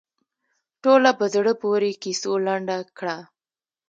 ټوله 0.83 1.11
په 1.19 1.25
زړه 1.33 1.51
پورې 1.61 1.91
کیسو 2.03 2.31
لنډه 2.45 2.77
کړه. 2.97 3.17